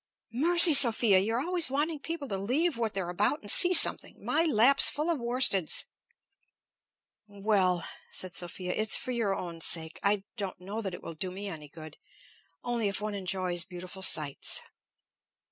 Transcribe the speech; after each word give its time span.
"Mercy, 0.33 0.73
Sophia! 0.73 1.19
You're 1.19 1.41
always 1.43 1.69
wanting 1.69 1.99
people 1.99 2.27
to 2.29 2.37
leave 2.39 2.75
what 2.75 2.95
they're 2.95 3.11
about 3.11 3.43
and 3.43 3.51
see 3.51 3.71
something! 3.71 4.15
My 4.19 4.45
lap's 4.45 4.89
full 4.89 5.11
of 5.11 5.19
worsteds." 5.19 5.83
"Well," 7.27 7.85
said 8.11 8.33
Sophia. 8.33 8.73
"It's 8.73 8.97
for 8.97 9.11
your 9.11 9.35
own 9.35 9.61
sake. 9.61 9.99
I 10.01 10.23
don't 10.37 10.59
know 10.59 10.81
that 10.81 10.95
it 10.95 11.03
will 11.03 11.13
do 11.13 11.29
me 11.29 11.47
any 11.49 11.69
good. 11.69 11.97
Only 12.63 12.87
if 12.87 12.99
one 12.99 13.13
enjoys 13.13 13.63
beautiful 13.63 14.01
sights." 14.01 14.59